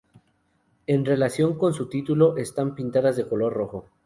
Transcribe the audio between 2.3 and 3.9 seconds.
están pintadas de color rojo.